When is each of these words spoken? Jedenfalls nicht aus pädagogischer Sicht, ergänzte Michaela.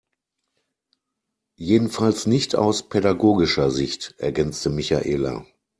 Jedenfalls 1.57 2.25
nicht 2.25 2.55
aus 2.55 2.89
pädagogischer 2.89 3.69
Sicht, 3.69 4.15
ergänzte 4.17 4.71
Michaela. 4.71 5.45